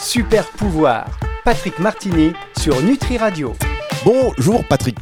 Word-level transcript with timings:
Super 0.00 0.46
pouvoir, 0.50 1.06
Patrick 1.42 1.78
Martini 1.78 2.32
sur 2.58 2.82
Nutri 2.82 3.16
Radio. 3.16 3.54
Bonjour 4.04 4.62
Patrick. 4.68 4.96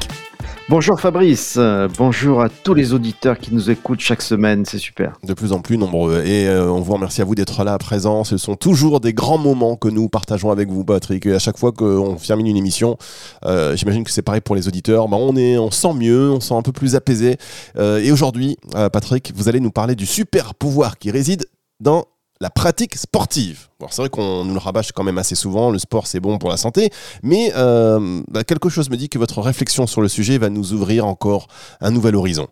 Bonjour 0.69 1.01
Fabrice, 1.01 1.57
euh, 1.59 1.89
bonjour 1.99 2.41
à 2.41 2.49
tous 2.49 2.75
les 2.75 2.93
auditeurs 2.93 3.39
qui 3.39 3.53
nous 3.53 3.71
écoutent 3.71 4.01
chaque 4.01 4.23
semaine, 4.23 4.65
c'est 4.65 4.79
super. 4.79 5.19
De 5.25 5.35
plus 5.35 5.53
en 5.53 5.61
plus 5.61 5.77
nombreux 5.77 6.23
et 6.25 6.49
euh, 6.49 6.71
on 6.71 6.81
vous 6.81 6.93
remercie 6.93 7.21
à 7.21 7.25
vous 7.25 7.35
d'être 7.35 7.65
là 7.65 7.75
à 7.75 7.79
présent. 7.79 8.23
Ce 8.23 8.37
sont 8.37 8.55
toujours 8.55 9.01
des 9.01 9.13
grands 9.13 9.37
moments 9.37 9.77
que 9.77 9.89
nous 9.89 10.09
partageons 10.09 10.53
avec 10.53 10.71
vous 10.71 10.85
Patrick. 10.85 11.27
Et 11.27 11.35
à 11.35 11.41
chaque 11.41 11.59
fois 11.59 11.73
qu'on 11.73 12.15
termine 12.15 12.47
une 12.47 12.57
émission, 12.57 12.97
euh, 13.45 13.77
j'imagine 13.77 14.05
que 14.05 14.11
c'est 14.13 14.23
pareil 14.23 14.43
pour 14.43 14.55
les 14.55 14.69
auditeurs, 14.69 15.09
bah, 15.09 15.17
on, 15.19 15.37
est, 15.37 15.59
on 15.59 15.73
sent 15.73 15.93
mieux, 15.95 16.31
on 16.31 16.41
sent 16.41 16.55
un 16.55 16.63
peu 16.63 16.73
plus 16.73 16.95
apaisé. 16.95 17.37
et 17.77 18.13
aujourd'hui, 18.13 18.57
Patrick, 18.93 19.33
vous 19.35 19.49
allez 19.49 19.61
nous 19.61 19.73
parler 19.73 19.97
du 19.97 20.07
super 20.07 20.55
pouvoir 20.55 20.99
qui 20.99 21.11
réside 21.11 21.47
dans 21.81 22.07
la 22.45 22.51
pratique 22.51 22.95
sportive. 22.97 23.69
c'est 23.89 24.03
vrai 24.03 24.11
qu'on 24.11 24.45
nous 24.45 24.53
le 24.53 24.59
rabâche 24.59 24.93
quand 24.93 25.03
même 25.03 25.17
assez 25.17 25.35
souvent, 25.35 25.71
le 25.71 25.79
sport 25.79 26.07
c'est 26.07 26.21
bon 26.21 26.37
pour 26.37 26.51
la 26.51 26.59
santé, 26.59 26.91
mais 27.23 27.51
euh, 27.57 28.21
bah, 28.29 28.45
quelque 28.45 28.69
chose 28.69 28.91
me 28.91 28.99
dit 28.99 29.09
que 29.09 29.19
votre 29.19 29.41
réflexion 29.41 29.87
sur 29.87 30.03
le 30.03 30.09
sujet 30.09 30.37
va 30.37 30.51
nous 30.51 30.75
ouvrir 30.75 31.07
encore 31.07 31.49
un 31.81 31.91
nouvel 31.91 32.17
horizon. 32.17 32.49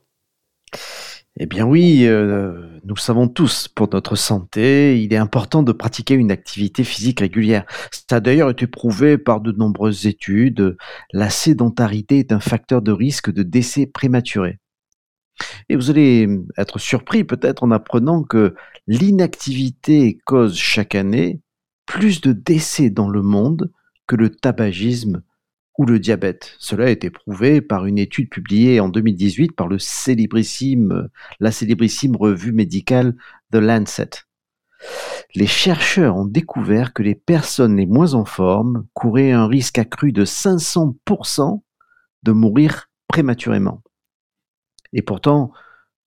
Eh 1.39 1.45
bien 1.45 1.67
oui, 1.67 2.07
euh, 2.07 2.81
nous 2.85 2.95
le 2.95 3.01
savons 3.01 3.29
tous, 3.29 3.69
pour 3.69 3.87
notre 3.93 4.17
santé, 4.17 5.03
il 5.03 5.13
est 5.13 5.19
important 5.19 5.63
de 5.63 5.73
pratiquer 5.73 6.15
une 6.15 6.31
activité 6.31 6.85
physique 6.85 7.21
régulière. 7.21 7.67
Ça 7.91 8.17
a 8.17 8.21
d'ailleurs 8.21 8.49
été 8.49 8.67
prouvé 8.67 9.19
par 9.19 9.43
de 9.43 9.53
nombreuses 9.53 10.07
études. 10.07 10.79
La 11.13 11.29
sédentarité 11.29 12.19
est 12.19 12.33
un 12.33 12.41
facteur 12.41 12.81
de 12.81 12.93
risque 12.93 13.31
de 13.31 13.43
décès 13.43 13.85
prématuré. 13.85 14.59
Et 15.69 15.77
vous 15.77 15.91
allez 15.91 16.29
être 16.59 16.79
surpris 16.79 17.25
peut-être 17.25 17.63
en 17.63 17.71
apprenant 17.71 18.23
que 18.23 18.55
l'inactivité 18.87 20.19
cause 20.25 20.57
chaque 20.57 20.95
année 20.95 21.41
plus 21.87 22.21
de 22.21 22.33
décès 22.33 22.91
dans 22.91 23.09
le 23.09 23.23
monde 23.23 23.71
que 24.07 24.17
le 24.17 24.31
tabagisme 24.31 25.23
ou 25.79 25.87
le 25.87 25.99
diabète. 25.99 26.55
Cela 26.59 26.87
a 26.87 26.91
été 26.91 27.11
prouvé 27.11 27.61
par 27.61 27.87
une 27.87 27.99
étude 27.99 28.29
publiée 28.29 28.81
en 28.81 28.89
2018 28.89 29.53
par 29.53 29.69
la 29.69 29.79
célébrissime 29.79 31.07
revue 32.17 32.53
médicale 32.53 33.17
The 33.53 33.57
Lancet. 33.57 34.11
Les 35.35 35.47
chercheurs 35.47 36.17
ont 36.17 36.27
découvert 36.27 36.93
que 36.93 37.03
les 37.03 37.15
personnes 37.15 37.77
les 37.77 37.87
moins 37.87 38.15
en 38.15 38.25
forme 38.25 38.87
couraient 38.93 39.33
un 39.33 39.47
risque 39.47 39.79
accru 39.79 40.13
de 40.13 40.25
500% 40.25 41.63
de 42.23 42.33
mourir 42.33 42.91
prématurément. 43.09 43.82
Et 44.93 45.03
pourtant, 45.03 45.53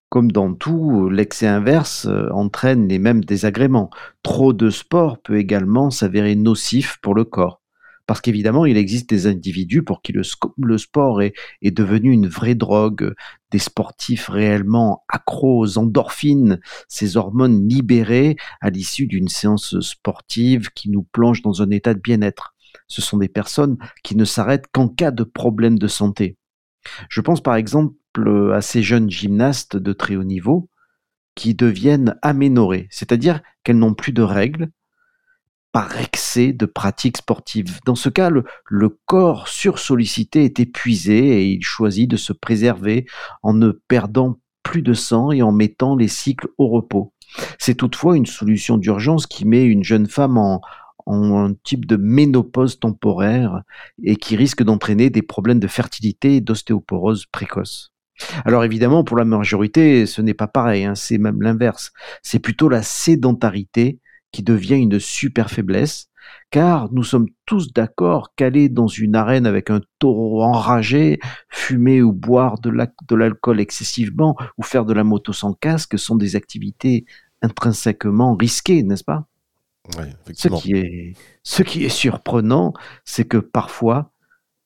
comme 0.10 0.32
dans 0.32 0.54
tout, 0.54 1.10
l'excès 1.10 1.48
inverse 1.48 2.06
euh, 2.06 2.30
entraîne 2.32 2.88
les 2.88 3.00
mêmes 3.00 3.24
désagréments. 3.24 3.90
Trop 4.24 4.54
de 4.54 4.70
sport 4.70 5.22
peut 5.22 5.38
également 5.38 5.90
s'avérer 5.90 6.36
nocif 6.36 6.98
pour 7.02 7.16
le 7.16 7.26
corps. 7.26 7.62
Parce 8.08 8.22
qu'évidemment, 8.22 8.66
il 8.66 8.78
existe 8.78 9.10
des 9.10 9.26
individus 9.26 9.84
pour 9.84 10.02
qui 10.02 10.14
le, 10.14 10.78
sport 10.78 11.22
est, 11.22 11.34
devenu 11.64 12.12
une 12.12 12.28
vraie 12.28 12.54
drogue, 12.54 13.16
des 13.52 13.60
sportifs 13.60 14.28
réellement 14.28 15.04
accros 15.10 15.60
aux 15.60 15.78
endorphines, 15.80 16.60
ces 16.88 17.18
hormones 17.18 17.68
libérées 17.68 18.36
à 18.62 18.70
l'issue 18.70 19.08
d'une 19.08 19.28
séance 19.28 19.80
sportive 19.80 20.70
qui 20.76 20.90
nous 20.90 21.04
plonge 21.04 21.42
dans 21.42 21.64
un 21.64 21.72
état 21.72 21.96
de 21.96 22.00
bien-être. 22.00 22.54
Ce 22.88 23.02
sont 23.02 23.18
des 23.18 23.28
personnes 23.28 23.78
qui 24.04 24.16
ne 24.16 24.26
s'arrêtent 24.26 24.68
qu'en 24.72 24.88
cas 24.88 25.12
de 25.12 25.24
problème 25.24 25.80
de 25.80 25.88
santé. 25.88 26.38
Je 27.10 27.22
pense 27.22 27.42
par 27.42 27.56
exemple 27.56 27.96
à 28.54 28.62
ces 28.62 28.82
jeunes 28.82 29.10
gymnastes 29.10 29.78
de 29.78 29.94
très 29.94 30.16
haut 30.16 30.24
niveau 30.24 30.70
qui 31.36 31.54
deviennent 31.54 32.16
aménorées, 32.22 32.88
c'est-à-dire 32.90 33.42
qu'elles 33.64 33.78
n'ont 33.78 33.94
plus 33.94 34.14
de 34.14 34.22
règles 34.22 34.70
par 35.74 36.00
excès 36.00 36.54
de 36.54 36.66
pratiques 36.66 37.18
sportives. 37.18 37.80
Dans 37.86 37.96
ce 37.96 38.08
cas, 38.08 38.30
le, 38.30 38.46
le 38.66 38.98
corps 39.06 39.50
sursollicité 39.50 40.46
est 40.46 40.62
épuisé 40.62 41.18
et 41.18 41.48
il 41.48 41.62
choisit 41.62 42.10
de 42.10 42.16
se 42.16 42.32
préserver 42.32 43.06
en 43.44 43.54
ne 43.54 43.72
perdant 43.72 44.40
plus 44.64 44.82
de 44.82 44.94
sang 44.94 45.32
et 45.32 45.42
en 45.42 45.52
mettant 45.52 45.98
les 45.98 46.08
cycles 46.08 46.48
au 46.58 46.70
repos. 46.70 47.14
C'est 47.60 47.76
toutefois 47.76 48.16
une 48.16 48.26
solution 48.26 48.78
d'urgence 48.78 49.28
qui 49.28 49.44
met 49.44 49.66
une 49.66 49.84
jeune 49.84 50.08
femme 50.08 50.38
en, 50.38 50.62
en 51.06 51.46
un 51.46 51.54
type 51.64 51.86
de 51.86 51.96
ménopause 51.96 52.80
temporaire 52.80 53.62
et 54.04 54.16
qui 54.16 54.36
risque 54.36 54.64
d'entraîner 54.64 55.10
des 55.10 55.22
problèmes 55.22 55.60
de 55.60 55.68
fertilité 55.68 56.38
et 56.38 56.42
d'ostéoporose 56.42 57.26
précoce. 57.28 57.92
Alors 58.46 58.64
évidemment, 58.64 59.04
pour 59.04 59.18
la 59.18 59.26
majorité, 59.26 60.06
ce 60.06 60.22
n'est 60.22 60.34
pas 60.34 60.48
pareil, 60.48 60.86
hein, 60.86 60.96
c'est 60.96 61.18
même 61.18 61.42
l'inverse. 61.42 61.92
C'est 62.24 62.40
plutôt 62.40 62.70
la 62.70 62.82
sédentarité 62.82 64.00
qui 64.32 64.42
devient 64.42 64.76
une 64.76 65.00
super 65.00 65.50
faiblesse, 65.50 66.08
car 66.50 66.92
nous 66.92 67.04
sommes 67.04 67.28
tous 67.46 67.74
d'accord 67.74 68.34
qu'aller 68.36 68.70
dans 68.70 68.88
une 68.88 69.16
arène 69.16 69.46
avec 69.46 69.70
un 69.70 69.82
taureau 70.00 70.44
enragé, 70.44 71.20
fumer 71.50 72.02
ou 72.02 72.14
boire 72.14 72.60
de 72.60 73.16
l'alcool 73.16 73.60
excessivement 73.60 74.36
ou 74.58 74.64
faire 74.64 74.86
de 74.86 74.94
la 74.94 75.04
moto 75.04 75.34
sans 75.34 75.54
casque 75.54 76.00
sont 76.00 76.16
des 76.16 76.36
activités 76.36 77.06
intrinsèquement 77.42 78.36
risquées, 78.36 78.84
n'est-ce 78.84 79.04
pas? 79.04 79.28
Ce, 80.34 80.48
qui 80.48 80.74
est, 80.74 81.14
ce 81.44 81.64
qui 81.64 81.86
est 81.86 81.90
surprenant, 81.90 82.74
c'est 83.04 83.26
que 83.26 83.38
parfois, 83.38 84.12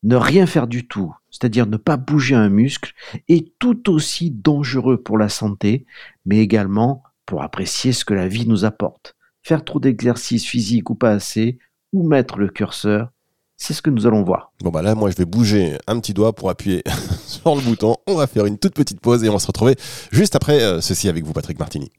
ne 0.04 0.16
rien 0.16 0.46
faire 0.46 0.68
du 0.68 0.88
tout, 0.88 1.14
c'est-à-dire 1.30 1.68
ne 1.68 1.78
pas 1.78 1.98
bouger 1.98 2.36
un 2.36 2.50
muscle, 2.50 2.94
est 3.28 3.52
tout 3.60 3.90
aussi 3.90 4.32
dangereux 4.32 5.02
pour 5.02 5.18
la 5.18 5.30
santé, 5.30 5.86
mais 6.26 6.40
également 6.40 7.04
pour 7.26 7.44
apprécier 7.44 7.92
ce 7.92 8.06
que 8.06 8.14
la 8.14 8.28
vie 8.28 8.48
nous 8.48 8.66
apporte. 8.66 9.16
Faire 9.44 9.64
trop 9.64 9.80
d'exercices 9.80 10.46
physiques 10.46 10.90
ou 10.90 10.96
pas 10.96 11.12
assez, 11.12 11.60
ou 11.94 12.08
mettre 12.08 12.38
le 12.38 12.50
curseur, 12.50 13.10
c'est 13.58 13.74
ce 13.74 13.82
que 13.82 13.90
nous 13.90 14.08
allons 14.08 14.24
voir. 14.24 14.52
Bon 14.62 14.70
bah 14.70 14.82
là, 14.82 14.96
moi 14.96 15.12
je 15.12 15.16
vais 15.18 15.26
bouger 15.26 15.78
un 15.86 16.00
petit 16.00 16.14
doigt 16.14 16.34
pour 16.34 16.50
appuyer 16.50 16.82
sur 17.26 17.56
le 17.56 17.62
bouton. 17.62 17.98
On 18.08 18.16
va 18.16 18.26
faire 18.26 18.46
une 18.46 18.58
toute 18.58 18.74
petite 18.74 19.02
pause 19.02 19.24
et 19.24 19.30
on 19.30 19.34
va 19.34 19.40
se 19.40 19.48
retrouver 19.48 19.76
juste 20.12 20.36
après 20.36 20.62
euh, 20.64 20.82
ceci 20.82 21.10
avec 21.10 21.26
vous, 21.26 21.34
Patrick 21.34 21.60
Martini. 21.60 21.92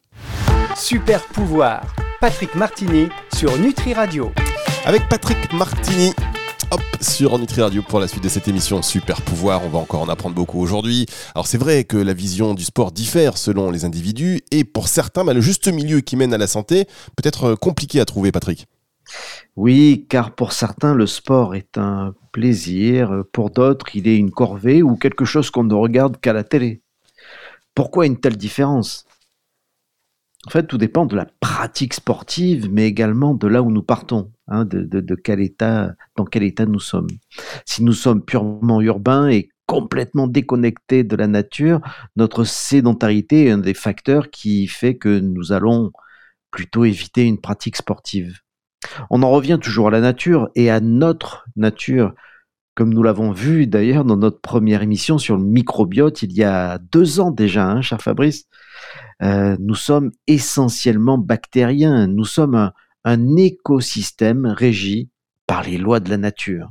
Super 0.75 1.23
pouvoir, 1.29 1.95
Patrick 2.21 2.55
Martini 2.55 3.09
sur 3.35 3.59
Nutri 3.59 3.95
Radio. 3.95 4.31
Avec 4.85 5.09
Patrick 5.09 5.55
Martini, 5.55 6.13
hop, 6.71 6.83
sur 7.01 7.39
Nutri 7.39 7.63
Radio 7.63 7.81
pour 7.81 7.99
la 7.99 8.09
suite 8.09 8.23
de 8.23 8.29
cette 8.29 8.47
émission 8.47 8.83
Super 8.83 9.23
Pouvoir. 9.23 9.65
On 9.65 9.71
va 9.71 9.79
encore 9.79 10.03
en 10.03 10.09
apprendre 10.11 10.35
beaucoup 10.35 10.61
aujourd'hui. 10.61 11.07
Alors 11.35 11.47
c'est 11.47 11.57
vrai 11.57 11.85
que 11.85 11.97
la 11.97 12.13
vision 12.13 12.53
du 12.53 12.63
sport 12.63 12.93
diffère 12.93 13.39
selon 13.39 13.71
les 13.71 13.87
individus 13.87 14.43
et 14.51 14.65
pour 14.65 14.89
certains, 14.89 15.25
bah, 15.25 15.33
le 15.33 15.41
juste 15.41 15.69
milieu 15.69 16.01
qui 16.03 16.17
mène 16.17 16.35
à 16.35 16.39
la 16.39 16.47
santé 16.47 16.85
peut 17.17 17.27
être 17.27 17.45
euh, 17.45 17.57
compliqué 17.57 18.01
à 18.01 18.05
trouver, 18.05 18.33
Patrick. 18.33 18.67
Oui, 19.57 20.05
car 20.11 20.35
pour 20.35 20.53
certains, 20.53 20.95
le 20.95 21.07
sport 21.07 21.55
est 21.55 21.79
un 21.79 22.15
plaisir, 22.33 23.25
pour 23.33 23.49
d'autres, 23.49 23.97
il 23.97 24.07
est 24.07 24.17
une 24.17 24.31
corvée 24.31 24.83
ou 24.83 24.97
quelque 24.97 25.25
chose 25.25 25.51
qu'on 25.51 25.65
ne 25.65 25.73
regarde 25.73 26.21
qu'à 26.21 26.35
la 26.35 26.45
télé. 26.45 26.83
Pourquoi 27.75 28.05
une 28.05 28.21
telle 28.21 28.37
différence? 28.37 29.07
En 30.47 30.51
fait, 30.51 30.67
tout 30.67 30.79
dépend 30.79 31.05
de 31.05 31.17
la 31.17 31.27
pratique 31.41 31.93
sportive, 31.93 32.71
mais 32.71 32.87
également 32.87 33.35
de 33.35 33.47
là 33.47 33.63
où 33.63 33.71
nous 33.71 33.83
partons. 33.83 34.33
Hein, 34.49 34.65
dans 34.65 36.25
quel 36.25 36.43
état 36.43 36.67
nous 36.67 36.81
sommes. 36.81 37.09
Si 37.67 37.85
nous 37.85 37.93
sommes 37.93 38.25
purement 38.25 38.81
urbains 38.81 39.29
et 39.29 39.51
complètement 39.67 40.27
déconnectés 40.27 41.05
de 41.05 41.15
la 41.15 41.29
nature, 41.29 41.81
notre 42.17 42.43
sédentarité 42.43 43.47
est 43.47 43.51
un 43.51 43.59
des 43.59 43.75
facteurs 43.75 44.31
qui 44.31 44.67
fait 44.67 44.97
que 44.97 45.21
nous 45.21 45.53
allons 45.53 45.93
plutôt 46.51 46.85
éviter 46.85 47.25
une 47.25 47.41
pratique 47.41 47.77
sportive. 47.77 48.41
On 49.11 49.23
en 49.23 49.31
revient 49.31 49.59
toujours 49.63 49.89
à 49.89 49.91
la 49.93 50.01
nature 50.01 50.49
et 50.57 50.71
à 50.71 50.81
notre 50.81 51.45
nature, 51.55 52.15
comme 52.75 52.93
nous 52.93 53.03
l'avons 53.03 53.31
vu 53.31 53.67
d'ailleurs 53.67 54.05
dans 54.05 54.17
notre 54.17 54.41
première 54.41 54.83
émission 54.83 55.19
sur 55.19 55.37
le 55.37 55.45
microbiote 55.45 56.23
il 56.23 56.33
y 56.33 56.43
a 56.43 56.79
deux 56.79 57.21
ans 57.21 57.31
déjà, 57.31 57.69
hein, 57.69 57.83
cher 57.83 58.01
Fabrice. 58.01 58.47
Euh, 59.23 59.57
nous 59.59 59.75
sommes 59.75 60.13
essentiellement 60.27 61.19
bactériens, 61.19 62.07
nous 62.07 62.25
sommes 62.25 62.73
un, 63.05 63.37
écosystème 63.37 64.47
régi 64.47 65.11
par 65.47 65.63
les 65.63 65.79
lois 65.79 66.01
de 66.01 66.11
la 66.11 66.17
nature. 66.17 66.71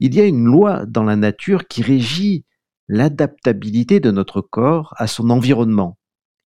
Il 0.00 0.14
y 0.14 0.20
a 0.20 0.24
une 0.24 0.44
loi 0.44 0.86
dans 0.86 1.02
la 1.02 1.16
nature 1.16 1.66
qui 1.66 1.82
régit 1.82 2.44
l'adaptabilité 2.88 4.00
de 4.00 4.10
notre 4.10 4.40
corps 4.40 4.94
à 4.96 5.06
son 5.06 5.30
environnement. 5.30 5.98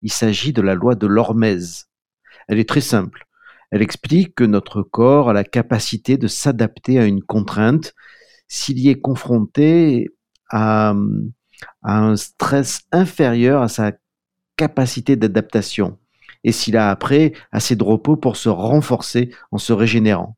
Il 0.02 0.10
s'agit 0.10 0.52
de 0.52 0.62
la 0.62 0.74
loi 0.74 0.94
de 0.94 1.06
l'hormèse. 1.06 1.88
Elle 2.48 2.58
est 2.58 2.68
très 2.68 2.80
simple. 2.80 3.26
Elle 3.70 3.82
explique 3.82 4.34
que 4.34 4.44
notre 4.44 4.82
corps 4.82 5.30
a 5.30 5.32
la 5.32 5.44
capacité 5.44 6.16
de 6.16 6.26
s'adapter 6.26 6.98
à 6.98 7.04
une 7.04 7.22
contrainte 7.22 7.94
s'il 8.48 8.78
y 8.78 8.88
est 8.88 9.00
confronté 9.00 10.08
à, 10.48 10.94
à, 11.82 11.98
un 11.98 12.16
stress 12.16 12.82
inférieur 12.90 13.62
à 13.62 13.68
sa 13.68 13.92
capacité 14.60 15.16
d'adaptation 15.16 15.96
et 16.44 16.52
s'il 16.52 16.76
a 16.76 16.90
après 16.90 17.32
assez 17.50 17.76
de 17.76 17.82
repos 17.82 18.16
pour 18.16 18.36
se 18.36 18.50
renforcer 18.50 19.30
en 19.52 19.56
se 19.56 19.72
régénérant. 19.72 20.36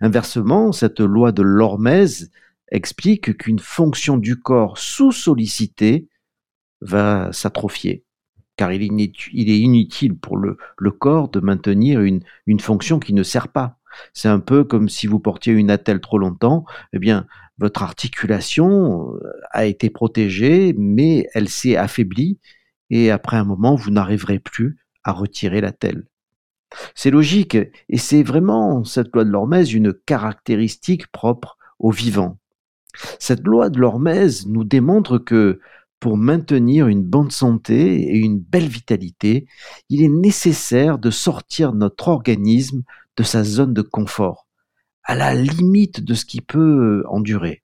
Inversement, 0.00 0.72
cette 0.72 1.00
loi 1.00 1.30
de 1.30 1.42
l'hormèse 1.42 2.30
explique 2.70 3.36
qu'une 3.36 3.58
fonction 3.58 4.16
du 4.16 4.40
corps 4.40 4.78
sous-sollicitée 4.78 6.08
va 6.80 7.30
s'atrophier, 7.32 8.06
car 8.56 8.72
il 8.72 8.82
est 8.82 9.58
inutile 9.58 10.16
pour 10.16 10.38
le, 10.38 10.56
corps 10.90 11.28
de 11.28 11.40
maintenir 11.40 12.00
une, 12.00 12.22
une 12.46 12.60
fonction 12.60 12.98
qui 12.98 13.12
ne 13.12 13.22
sert 13.22 13.48
pas. 13.48 13.78
C'est 14.14 14.28
un 14.28 14.40
peu 14.40 14.64
comme 14.64 14.88
si 14.88 15.06
vous 15.06 15.20
portiez 15.20 15.52
une 15.52 15.70
attelle 15.70 16.00
trop 16.00 16.16
longtemps, 16.18 16.64
eh 16.94 16.98
bien, 16.98 17.26
votre 17.58 17.82
articulation 17.82 19.14
euh, 19.14 19.20
a 19.50 19.66
été 19.66 19.90
protégée, 19.90 20.74
mais 20.78 21.26
elle 21.34 21.50
s'est 21.50 21.76
affaiblie, 21.76 22.38
et 22.92 23.10
après 23.10 23.38
un 23.38 23.44
moment, 23.44 23.74
vous 23.74 23.90
n'arriverez 23.90 24.38
plus 24.38 24.76
à 25.02 25.12
retirer 25.12 25.62
l'attelle. 25.62 26.04
C'est 26.94 27.10
logique, 27.10 27.54
et 27.54 27.98
c'est 27.98 28.22
vraiment, 28.22 28.84
cette 28.84 29.14
loi 29.14 29.24
de 29.24 29.30
l'hormèse, 29.30 29.72
une 29.72 29.94
caractéristique 29.94 31.06
propre 31.08 31.56
au 31.78 31.90
vivant. 31.90 32.38
Cette 33.18 33.46
loi 33.46 33.70
de 33.70 33.80
l'hormèse 33.80 34.46
nous 34.46 34.64
démontre 34.64 35.16
que 35.16 35.58
pour 36.00 36.18
maintenir 36.18 36.86
une 36.86 37.02
bonne 37.02 37.30
santé 37.30 38.02
et 38.02 38.18
une 38.18 38.38
belle 38.38 38.68
vitalité, 38.68 39.46
il 39.88 40.02
est 40.02 40.08
nécessaire 40.08 40.98
de 40.98 41.10
sortir 41.10 41.72
notre 41.72 42.08
organisme 42.08 42.82
de 43.16 43.22
sa 43.22 43.42
zone 43.42 43.72
de 43.72 43.82
confort, 43.82 44.46
à 45.02 45.14
la 45.14 45.34
limite 45.34 46.04
de 46.04 46.12
ce 46.12 46.26
qu'il 46.26 46.42
peut 46.42 47.04
endurer. 47.08 47.61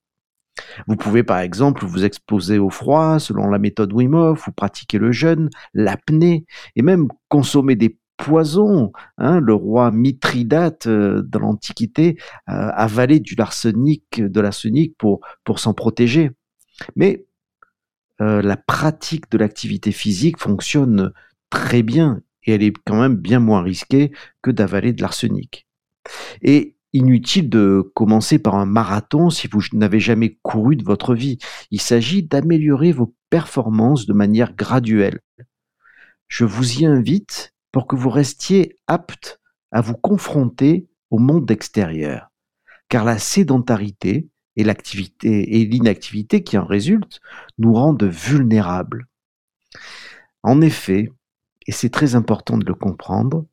Vous 0.86 0.96
pouvez 0.96 1.22
par 1.22 1.38
exemple 1.38 1.84
vous 1.84 2.04
exposer 2.04 2.58
au 2.58 2.70
froid 2.70 3.18
selon 3.18 3.48
la 3.48 3.58
méthode 3.58 3.92
Wim 3.92 4.14
ou 4.14 4.52
pratiquer 4.56 4.98
le 4.98 5.12
jeûne, 5.12 5.50
l'apnée, 5.74 6.46
et 6.76 6.82
même 6.82 7.08
consommer 7.28 7.76
des 7.76 7.98
poisons. 8.18 8.92
Hein. 9.16 9.40
le 9.40 9.54
roi 9.54 9.90
Mithridate 9.90 10.86
euh, 10.86 11.22
dans 11.22 11.38
l'Antiquité 11.38 12.18
euh, 12.50 12.70
avalait 12.74 13.20
du 13.20 13.34
l'arsenic, 13.36 14.20
de 14.20 14.40
l'arsenic 14.40 14.94
pour, 14.98 15.20
s'en 15.56 15.72
protéger. 15.72 16.32
Mais 16.96 17.24
euh, 18.20 18.42
la 18.42 18.56
pratique 18.56 19.30
de 19.30 19.38
l'activité 19.38 19.92
physique 19.92 20.38
fonctionne 20.38 21.12
très 21.48 21.82
bien 21.82 22.20
et 22.44 22.52
elle 22.52 22.62
est 22.62 22.74
quand 22.84 23.00
même 23.00 23.16
bien 23.16 23.38
moins 23.38 23.62
risquée 23.62 24.12
que 24.42 24.50
d'avaler 24.50 24.92
de 24.92 25.00
l'arsenic. 25.00 25.66
Inutile 26.92 27.48
de 27.48 27.90
commencer 27.94 28.38
par 28.38 28.54
un 28.54 28.66
marathon 28.66 29.30
si 29.30 29.48
vous 29.48 29.60
n'avez 29.72 30.00
jamais 30.00 30.38
couru 30.42 30.76
de 30.76 30.84
votre 30.84 31.14
vie. 31.14 31.38
Il 31.70 31.80
s'agit 31.80 32.22
d'améliorer 32.22 32.92
vos 32.92 33.14
performances 33.30 34.06
de 34.06 34.12
manière 34.12 34.54
graduelle. 34.54 35.20
Je 36.28 36.44
vous 36.44 36.80
y 36.80 36.86
invite 36.86 37.54
pour 37.72 37.86
que 37.86 37.96
vous 37.96 38.10
restiez 38.10 38.76
apte 38.86 39.40
à 39.70 39.80
vous 39.80 39.94
confronter 39.94 40.88
au 41.10 41.18
monde 41.18 41.50
extérieur. 41.50 42.30
Car 42.88 43.04
la 43.04 43.18
sédentarité 43.18 44.28
et 44.56 44.66
et 45.22 45.64
l'inactivité 45.66 46.42
qui 46.42 46.58
en 46.58 46.64
résultent 46.64 47.20
nous 47.58 47.74
rendent 47.74 48.02
vulnérables. 48.02 49.06
En 50.42 50.60
effet, 50.60 51.12
et 51.68 51.72
c'est 51.72 51.90
très 51.90 52.16
important 52.16 52.58
de 52.58 52.64
le 52.64 52.74
comprendre, 52.74 53.46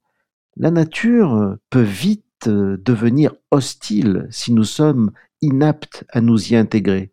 la 0.57 0.71
nature 0.71 1.57
peut 1.69 1.81
vite 1.81 2.24
devenir 2.47 3.33
hostile 3.51 4.27
si 4.29 4.51
nous 4.53 4.63
sommes 4.63 5.11
inaptes 5.41 6.05
à 6.09 6.21
nous 6.21 6.51
y 6.51 6.55
intégrer. 6.55 7.11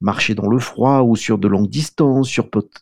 Marcher 0.00 0.34
dans 0.34 0.48
le 0.48 0.58
froid 0.58 1.02
ou 1.02 1.14
sur 1.14 1.38
de 1.38 1.46
longues 1.46 1.70
distances, 1.70 2.28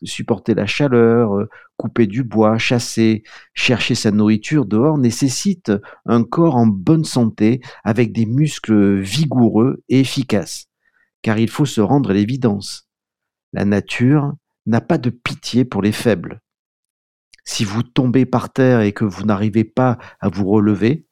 supporter 0.03 0.55
la 0.55 0.65
chaleur, 0.65 1.37
euh, 1.37 1.49
couper 1.77 2.07
du 2.07 2.23
bois, 2.23 2.57
chasser, 2.57 3.23
chercher 3.53 3.93
sa 3.93 4.09
nourriture 4.09 4.65
dehors 4.65 4.97
nécessite 4.97 5.71
un 6.05 6.23
corps 6.23 6.55
en 6.55 6.65
bonne 6.65 7.05
santé 7.05 7.61
avec 7.83 8.11
des 8.11 8.25
muscles 8.25 8.99
vigoureux 8.99 9.83
et 9.87 9.99
efficaces. 9.99 10.65
Car 11.21 11.37
il 11.37 11.49
faut 11.49 11.65
se 11.65 11.81
rendre 11.81 12.09
à 12.09 12.13
l'évidence. 12.13 12.89
La 13.53 13.65
nature 13.65 14.33
n'a 14.65 14.81
pas 14.81 14.97
de 14.97 15.11
pitié 15.11 15.63
pour 15.63 15.83
les 15.83 15.91
faibles. 15.91 16.41
Si 17.43 17.63
vous 17.63 17.83
tombez 17.83 18.25
par 18.25 18.51
terre 18.51 18.81
et 18.81 18.93
que 18.93 19.05
vous 19.05 19.25
n'arrivez 19.25 19.63
pas 19.63 19.97
à 20.19 20.29
vous 20.29 20.47
relever, 20.47 21.05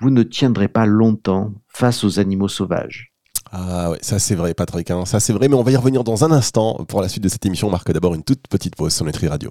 vous 0.00 0.10
ne 0.10 0.22
tiendrez 0.22 0.68
pas 0.68 0.86
longtemps 0.86 1.52
face 1.68 2.04
aux 2.04 2.18
animaux 2.18 2.48
sauvages. 2.48 3.12
Ah 3.52 3.90
ouais, 3.90 3.98
ça 4.00 4.18
c'est 4.18 4.34
vrai 4.34 4.52
Patrick, 4.52 4.90
hein. 4.90 5.04
ça 5.04 5.20
c'est 5.20 5.32
vrai, 5.32 5.48
mais 5.48 5.54
on 5.54 5.62
va 5.62 5.70
y 5.70 5.76
revenir 5.76 6.02
dans 6.02 6.24
un 6.24 6.32
instant. 6.32 6.84
Pour 6.88 7.00
la 7.00 7.08
suite 7.08 7.22
de 7.22 7.28
cette 7.28 7.46
émission, 7.46 7.68
on 7.68 7.70
marque 7.70 7.92
d'abord 7.92 8.14
une 8.14 8.24
toute 8.24 8.48
petite 8.48 8.74
pause 8.74 8.92
sur 8.92 9.04
Nutri 9.04 9.28
Radio. 9.28 9.50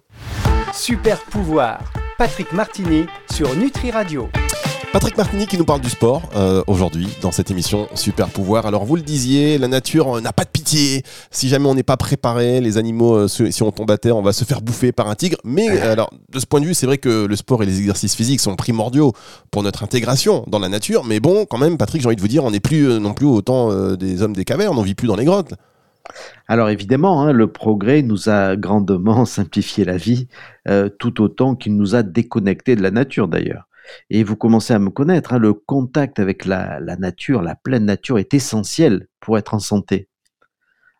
Super 0.73 1.19
pouvoir, 1.21 1.93
Patrick 2.17 2.51
Martini 2.51 3.05
sur 3.31 3.55
Nutri 3.55 3.91
Radio. 3.91 4.29
Patrick 4.93 5.17
Martini 5.17 5.47
qui 5.47 5.57
nous 5.57 5.65
parle 5.65 5.81
du 5.81 5.89
sport 5.89 6.29
euh, 6.35 6.61
aujourd'hui 6.67 7.07
dans 7.19 7.31
cette 7.31 7.49
émission 7.49 7.87
Super 7.95 8.29
Pouvoir. 8.29 8.67
Alors 8.67 8.85
vous 8.85 8.95
le 8.95 9.01
disiez, 9.01 9.57
la 9.57 9.67
nature 9.67 10.17
euh, 10.17 10.21
n'a 10.21 10.33
pas 10.33 10.43
de 10.43 10.49
pitié. 10.49 11.01
Si 11.31 11.49
jamais 11.49 11.65
on 11.67 11.73
n'est 11.73 11.81
pas 11.81 11.97
préparé, 11.97 12.61
les 12.61 12.77
animaux, 12.77 13.15
euh, 13.15 13.27
si 13.27 13.63
on 13.63 13.71
tombe 13.71 13.89
à 13.89 13.97
terre, 13.97 14.15
on 14.15 14.21
va 14.21 14.33
se 14.33 14.45
faire 14.45 14.61
bouffer 14.61 14.91
par 14.91 15.09
un 15.09 15.15
tigre. 15.15 15.39
Mais 15.43 15.67
alors 15.79 16.11
de 16.31 16.39
ce 16.39 16.45
point 16.45 16.61
de 16.61 16.67
vue, 16.67 16.75
c'est 16.75 16.85
vrai 16.85 16.99
que 16.99 17.25
le 17.25 17.35
sport 17.35 17.63
et 17.63 17.65
les 17.65 17.79
exercices 17.79 18.13
physiques 18.13 18.39
sont 18.39 18.55
primordiaux 18.55 19.13
pour 19.49 19.63
notre 19.63 19.81
intégration 19.81 20.43
dans 20.45 20.59
la 20.59 20.69
nature. 20.69 21.03
Mais 21.05 21.19
bon, 21.19 21.47
quand 21.47 21.57
même, 21.57 21.79
Patrick, 21.79 22.03
j'ai 22.03 22.07
envie 22.07 22.15
de 22.15 22.21
vous 22.21 22.27
dire, 22.27 22.43
on 22.43 22.51
n'est 22.51 22.59
plus 22.59 22.99
non 22.99 23.15
plus 23.15 23.25
autant 23.25 23.95
des 23.95 24.21
hommes 24.21 24.35
des 24.35 24.45
cavernes, 24.45 24.77
on 24.77 24.83
vit 24.83 24.93
plus 24.93 25.07
dans 25.07 25.15
les 25.15 25.25
grottes. 25.25 25.55
Alors 26.47 26.69
évidemment, 26.69 27.23
hein, 27.23 27.31
le 27.31 27.47
progrès 27.47 28.03
nous 28.03 28.29
a 28.29 28.55
grandement 28.57 29.25
simplifié 29.25 29.85
la 29.85 29.97
vie, 29.97 30.27
tout 30.99 31.19
autant 31.23 31.55
qu'il 31.55 31.75
nous 31.75 31.95
a 31.95 32.03
déconnectés 32.03 32.75
de 32.75 32.83
la 32.83 32.91
nature 32.91 33.27
d'ailleurs. 33.27 33.65
Et 34.09 34.23
vous 34.23 34.35
commencez 34.35 34.73
à 34.73 34.79
me 34.79 34.89
connaître, 34.89 35.33
hein, 35.33 35.39
le 35.39 35.53
contact 35.53 36.19
avec 36.19 36.45
la, 36.45 36.79
nature, 36.97 37.41
la 37.41 37.55
pleine 37.55 37.85
nature 37.85 38.19
est 38.19 38.33
essentiel 38.33 39.07
pour 39.19 39.37
être 39.37 39.53
en 39.53 39.59
santé. 39.59 40.09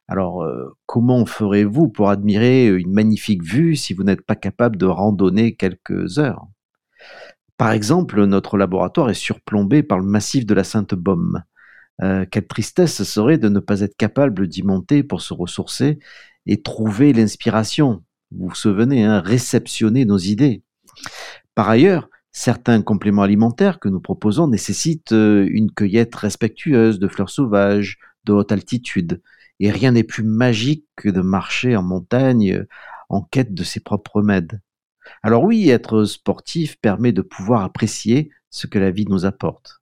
Alors, 0.07 0.43
euh, 0.43 0.75
comment 0.85 1.25
ferez-vous 1.25 1.87
pour 1.87 2.09
admirer 2.09 2.67
une 2.67 2.91
magnifique 2.91 3.43
vue 3.43 3.75
si 3.75 3.93
vous 3.93 4.03
n'êtes 4.03 4.21
pas 4.21 4.35
capable 4.35 4.77
de 4.77 4.85
randonner 4.85 5.55
quelques 5.55 6.19
heures? 6.19 6.45
Par 7.57 7.71
exemple, 7.71 8.23
notre 8.25 8.57
laboratoire 8.57 9.09
est 9.09 9.13
surplombé 9.13 9.83
par 9.83 9.99
le 9.99 10.05
massif 10.05 10.45
de 10.45 10.53
la 10.53 10.63
Sainte-Baume. 10.63 11.43
Euh, 12.01 12.25
quelle 12.29 12.47
tristesse 12.47 13.03
serait 13.03 13.37
de 13.37 13.49
ne 13.49 13.59
pas 13.59 13.81
être 13.81 13.95
capable 13.95 14.47
d'y 14.47 14.63
monter 14.63 15.03
pour 15.03 15.21
se 15.21 15.33
ressourcer 15.33 15.99
et 16.45 16.61
trouver 16.61 17.13
l'inspiration. 17.13 18.03
Vous 18.31 18.49
vous 18.49 18.55
souvenez, 18.55 19.03
hein, 19.03 19.21
réceptionner 19.21 20.05
nos 20.05 20.17
idées. 20.17 20.63
Par 21.55 21.69
ailleurs, 21.69 22.09
Certains 22.35 22.81
compléments 22.81 23.21
alimentaires 23.21 23.79
que 23.79 23.89
nous 23.89 23.99
proposons 23.99 24.47
nécessitent 24.47 25.11
euh, 25.11 25.47
une 25.51 25.71
cueillette 25.71 26.15
respectueuse 26.15 26.97
de 26.97 27.07
fleurs 27.07 27.29
sauvages 27.29 27.99
de 28.25 28.33
haute 28.33 28.51
altitude. 28.51 29.21
Et 29.59 29.69
rien 29.69 29.91
n'est 29.91 30.03
plus 30.03 30.23
magique 30.23 30.87
que 30.95 31.09
de 31.09 31.21
marcher 31.21 31.75
en 31.75 31.83
montagne 31.83 32.53
euh, 32.53 32.67
en 33.09 33.21
quête 33.21 33.53
de 33.53 33.63
ses 33.63 33.79
propres 33.81 34.17
remèdes. 34.17 34.59
Alors 35.21 35.43
oui, 35.43 35.69
être 35.69 36.05
sportif 36.05 36.77
permet 36.81 37.11
de 37.11 37.21
pouvoir 37.21 37.61
apprécier 37.61 38.31
ce 38.49 38.65
que 38.65 38.79
la 38.79 38.89
vie 38.89 39.05
nous 39.05 39.25
apporte. 39.25 39.81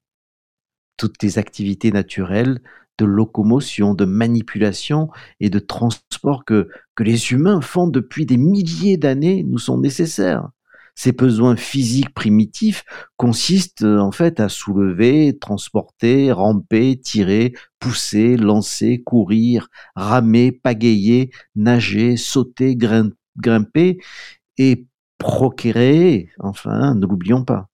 Toutes 0.98 1.24
les 1.24 1.40
activités 1.40 1.92
naturelles 1.92 2.60
de 2.98 3.06
locomotion, 3.06 3.94
de 3.94 4.06
manipulation 4.06 5.10
et 5.40 5.50
de 5.50 5.60
transport 5.60 6.44
que, 6.44 6.70
que 6.96 7.04
les 7.04 7.32
humains 7.32 7.62
font 7.62 7.88
depuis 7.88 8.26
des 8.26 8.38
milliers 8.38 8.98
d'années 8.98 9.44
nous 9.44 9.58
sont 9.58 9.80
nécessaires. 9.80 10.50
Ces 10.96 11.12
besoins 11.12 11.56
physiques 11.56 12.14
primitifs 12.14 12.84
consistent 13.18 13.84
euh, 13.84 14.00
en 14.00 14.12
fait 14.12 14.40
à 14.40 14.50
soulever, 14.50 15.38
transporter, 15.40 16.32
ramper, 16.32 17.00
tirer, 17.00 17.54
pousser, 17.80 18.38
lancer, 18.38 19.02
courir, 19.04 19.68
ramer, 19.96 20.52
pagayer, 20.52 21.32
nager, 21.56 22.18
sauter, 22.18 22.76
grimper 22.76 23.98
et 24.58 24.88
procréer, 25.18 26.30
enfin, 26.40 26.96
ne 26.96 27.06
l'oublions 27.06 27.44
pas. 27.46 27.70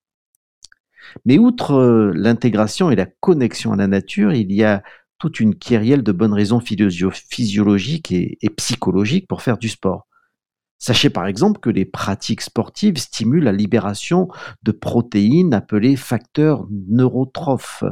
Mais 1.24 1.38
outre 1.38 1.72
euh, 1.72 2.12
l'intégration 2.14 2.90
et 2.90 2.96
la 2.96 3.06
connexion 3.06 3.72
à 3.72 3.76
la 3.76 3.86
nature, 3.86 4.32
il 4.32 4.52
y 4.52 4.64
a 4.64 4.82
toute 5.18 5.40
une 5.40 5.54
kyrielle 5.54 6.02
de 6.02 6.12
bonnes 6.12 6.32
raisons 6.32 6.60
physiologiques 6.60 8.12
et 8.12 8.50
psychologiques 8.56 9.26
pour 9.26 9.42
faire 9.42 9.58
du 9.58 9.68
sport. 9.68 10.07
Sachez 10.78 11.10
par 11.10 11.26
exemple 11.26 11.60
que 11.60 11.70
les 11.70 11.84
pratiques 11.84 12.40
sportives 12.40 12.98
stimulent 12.98 13.44
la 13.44 13.52
libération 13.52 14.28
de 14.62 14.70
protéines 14.70 15.52
appelées 15.52 15.96
facteurs 15.96 16.66
neurotrophes 16.70 17.84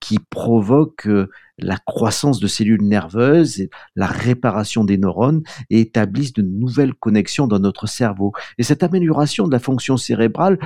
qui 0.00 0.18
provoquent 0.18 1.08
euh, 1.08 1.30
la 1.58 1.78
croissance 1.78 2.38
de 2.38 2.46
cellules 2.46 2.86
nerveuses, 2.86 3.68
la 3.94 4.06
réparation 4.06 4.84
des 4.84 4.98
neurones 4.98 5.42
et 5.70 5.80
établissent 5.80 6.34
de 6.34 6.42
nouvelles 6.42 6.94
connexions 6.94 7.46
dans 7.46 7.58
notre 7.58 7.86
cerveau. 7.86 8.32
Et 8.58 8.62
cette 8.62 8.82
amélioration 8.82 9.46
de 9.46 9.52
la 9.52 9.58
fonction 9.58 9.96
cérébrale 9.96 10.58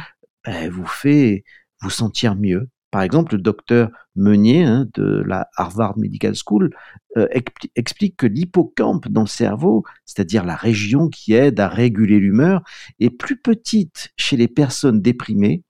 ben, 0.45 0.69
vous 0.71 0.87
fait 0.87 1.45
vous 1.83 1.91
sentir 1.91 2.35
mieux, 2.35 2.69
par 2.91 3.03
exemple, 3.03 3.37
le 3.37 3.41
docteur 3.41 3.91
Meunier 4.17 4.65
hein, 4.65 4.87
de 4.95 5.23
la 5.27 5.49
Harvard 5.57 5.97
Medical 5.97 6.35
School 6.35 6.75
euh, 7.17 7.29
explique 7.77 8.17
que 8.17 8.27
l'hippocampe 8.27 9.09
dans 9.09 9.23
le 9.23 9.27
cerveau, 9.27 9.85
c'est-à-dire 10.05 10.45
la 10.45 10.57
région 10.57 11.09
qui 11.09 11.35
aide 11.35 11.61
à 11.61 11.69
réguler 11.69 12.19
l'humeur, 12.19 12.63
est 12.99 13.11
plus 13.11 13.37
petite 13.37 14.11
chez 14.17 14.37
les 14.37 14.49
personnes 14.49 15.01
déprimées 15.01 15.63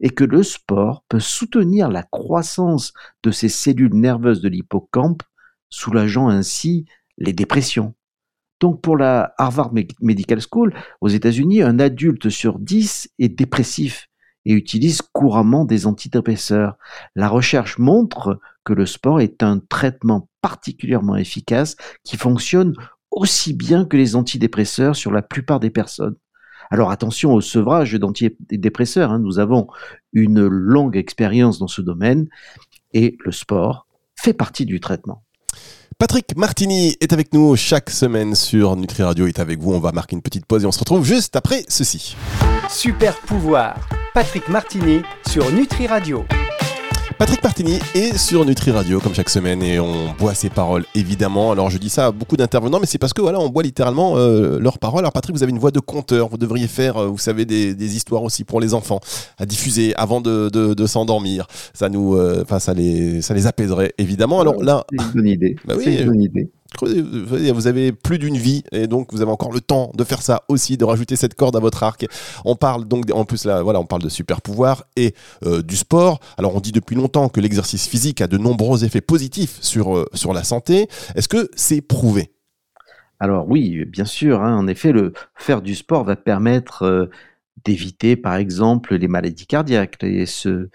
et 0.00 0.10
que 0.10 0.24
le 0.24 0.42
sport 0.42 1.04
peut 1.08 1.20
soutenir 1.20 1.88
la 1.88 2.02
croissance 2.02 2.92
de 3.22 3.30
ces 3.30 3.48
cellules 3.48 3.94
nerveuses 3.94 4.40
de 4.40 4.48
l'hippocampe, 4.48 5.22
soulageant 5.70 6.28
ainsi 6.28 6.86
les 7.18 7.32
dépressions. 7.32 7.94
Donc 8.60 8.80
pour 8.80 8.96
la 8.96 9.34
Harvard 9.38 9.72
Medical 10.00 10.40
School 10.40 10.74
aux 11.00 11.08
États-Unis, 11.08 11.62
un 11.62 11.78
adulte 11.78 12.30
sur 12.30 12.58
10 12.58 13.10
est 13.18 13.28
dépressif 13.28 14.08
et 14.44 14.52
utilisent 14.52 15.02
couramment 15.02 15.64
des 15.64 15.86
antidépresseurs. 15.86 16.76
La 17.14 17.28
recherche 17.28 17.78
montre 17.78 18.40
que 18.64 18.72
le 18.72 18.86
sport 18.86 19.20
est 19.20 19.42
un 19.42 19.60
traitement 19.68 20.28
particulièrement 20.42 21.16
efficace 21.16 21.76
qui 22.02 22.16
fonctionne 22.16 22.74
aussi 23.10 23.52
bien 23.52 23.84
que 23.84 23.96
les 23.96 24.16
antidépresseurs 24.16 24.96
sur 24.96 25.12
la 25.12 25.22
plupart 25.22 25.60
des 25.60 25.70
personnes. 25.70 26.16
Alors 26.70 26.90
attention 26.90 27.34
au 27.34 27.40
sevrage 27.40 27.92
d'antidépresseurs, 27.92 29.12
hein. 29.12 29.18
nous 29.18 29.38
avons 29.38 29.68
une 30.12 30.46
longue 30.46 30.96
expérience 30.96 31.58
dans 31.58 31.68
ce 31.68 31.82
domaine 31.82 32.26
et 32.92 33.16
le 33.24 33.32
sport 33.32 33.86
fait 34.16 34.32
partie 34.32 34.64
du 34.64 34.80
traitement. 34.80 35.24
Patrick 35.98 36.36
Martini 36.36 36.96
est 37.00 37.12
avec 37.12 37.32
nous 37.32 37.54
chaque 37.54 37.90
semaine 37.90 38.34
sur 38.34 38.74
Nutri 38.74 39.02
Radio. 39.02 39.26
est 39.26 39.38
avec 39.38 39.60
vous. 39.60 39.72
On 39.72 39.80
va 39.80 39.92
marquer 39.92 40.16
une 40.16 40.22
petite 40.22 40.44
pause 40.44 40.64
et 40.64 40.66
on 40.66 40.72
se 40.72 40.80
retrouve 40.80 41.04
juste 41.04 41.36
après 41.36 41.64
ceci. 41.68 42.16
Super 42.68 43.16
pouvoir. 43.20 43.76
Patrick 44.14 44.48
Martini 44.48 45.00
sur 45.28 45.50
Nutri 45.50 45.88
Radio. 45.88 46.24
Patrick 47.18 47.42
Martini 47.42 47.80
est 47.96 48.16
sur 48.16 48.44
Nutri 48.44 48.70
Radio 48.70 49.00
comme 49.00 49.12
chaque 49.12 49.28
semaine 49.28 49.60
et 49.60 49.80
on 49.80 50.12
boit 50.16 50.34
ses 50.34 50.50
paroles 50.50 50.84
évidemment. 50.94 51.50
Alors 51.50 51.68
je 51.68 51.78
dis 51.78 51.88
ça 51.88 52.06
à 52.06 52.12
beaucoup 52.12 52.36
d'intervenants, 52.36 52.78
mais 52.78 52.86
c'est 52.86 52.98
parce 52.98 53.12
que 53.12 53.20
voilà, 53.20 53.40
on 53.40 53.48
boit 53.48 53.64
littéralement 53.64 54.16
euh, 54.16 54.60
leurs 54.60 54.78
paroles. 54.78 55.00
Alors 55.00 55.12
Patrick, 55.12 55.34
vous 55.34 55.42
avez 55.42 55.50
une 55.50 55.58
voix 55.58 55.72
de 55.72 55.80
conteur, 55.80 56.28
vous 56.28 56.38
devriez 56.38 56.68
faire, 56.68 56.96
euh, 56.96 57.08
vous 57.08 57.18
savez, 57.18 57.44
des, 57.44 57.96
histoires 57.96 58.22
aussi 58.22 58.44
pour 58.44 58.60
les 58.60 58.72
enfants 58.72 59.00
à 59.36 59.46
diffuser 59.46 59.96
avant 59.96 60.20
de, 60.20 60.86
s'endormir. 60.86 61.48
Ça 61.72 61.88
nous, 61.88 62.14
euh, 62.14 62.42
enfin 62.44 62.60
ça 62.60 62.72
les, 62.72 63.20
ça 63.20 63.34
les 63.34 63.48
apaiserait 63.48 63.94
évidemment. 63.98 64.40
Alors 64.40 64.62
là, 64.62 64.84
c'est 64.90 65.04
une 65.04 65.10
bonne 65.10 65.26
idée. 65.26 65.56
Bah 65.64 65.74
c'est 65.82 65.92
une 65.92 66.06
bonne 66.06 66.22
idée 66.22 66.52
vous 66.82 67.66
avez 67.66 67.92
plus 67.92 68.18
d'une 68.18 68.36
vie 68.36 68.64
et 68.72 68.86
donc 68.86 69.12
vous 69.12 69.22
avez 69.22 69.30
encore 69.30 69.52
le 69.52 69.60
temps 69.60 69.92
de 69.94 70.04
faire 70.04 70.22
ça 70.22 70.42
aussi, 70.48 70.76
de 70.76 70.84
rajouter 70.84 71.16
cette 71.16 71.34
corde 71.34 71.56
à 71.56 71.60
votre 71.60 71.82
arc. 71.82 72.06
On 72.44 72.56
parle 72.56 72.86
donc 72.86 73.10
en 73.12 73.24
plus 73.24 73.44
là, 73.44 73.62
voilà, 73.62 73.80
on 73.80 73.86
parle 73.86 74.02
de 74.02 74.08
super 74.08 74.42
pouvoir 74.42 74.84
et 74.96 75.14
euh, 75.44 75.62
du 75.62 75.76
sport. 75.76 76.20
Alors 76.38 76.54
on 76.56 76.60
dit 76.60 76.72
depuis 76.72 76.96
longtemps 76.96 77.28
que 77.28 77.40
l'exercice 77.40 77.86
physique 77.86 78.20
a 78.20 78.26
de 78.26 78.38
nombreux 78.38 78.84
effets 78.84 79.00
positifs 79.00 79.58
sur 79.60 79.96
euh, 79.96 80.06
sur 80.14 80.32
la 80.32 80.44
santé. 80.44 80.88
Est-ce 81.14 81.28
que 81.28 81.50
c'est 81.54 81.80
prouvé? 81.80 82.30
Alors 83.20 83.48
oui, 83.48 83.84
bien 83.86 84.04
sûr. 84.04 84.42
Hein. 84.42 84.56
en 84.56 84.66
effet, 84.66 84.92
le 84.92 85.12
faire 85.36 85.62
du 85.62 85.74
sport 85.74 86.04
va 86.04 86.16
permettre 86.16 86.82
euh, 86.82 87.10
d'éviter, 87.64 88.16
par 88.16 88.34
exemple, 88.34 88.96
les 88.96 89.08
maladies 89.08 89.46
cardiaques 89.46 90.02
et 90.02 90.26
ce 90.26 90.68